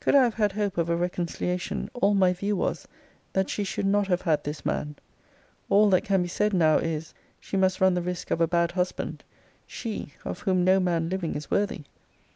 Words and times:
Could 0.00 0.16
I 0.16 0.24
have 0.24 0.34
had 0.34 0.50
hope 0.50 0.78
of 0.78 0.88
a 0.88 0.96
reconciliation, 0.96 1.90
all 1.94 2.12
my 2.12 2.32
view 2.32 2.56
was, 2.56 2.88
that 3.34 3.48
she 3.48 3.62
should 3.62 3.86
not 3.86 4.08
have 4.08 4.22
had 4.22 4.42
this 4.42 4.66
man. 4.66 4.96
All 5.68 5.88
that 5.90 6.02
can 6.02 6.22
be 6.22 6.26
said 6.28 6.52
now, 6.52 6.78
is, 6.78 7.14
she 7.38 7.56
must 7.56 7.80
run 7.80 7.94
the 7.94 8.02
risk 8.02 8.32
of 8.32 8.40
a 8.40 8.48
bad 8.48 8.72
husband: 8.72 9.22
she 9.68 10.12
of 10.24 10.40
whom 10.40 10.64
no 10.64 10.80
man 10.80 11.08
living 11.08 11.36
is 11.36 11.52
worthy! 11.52 11.82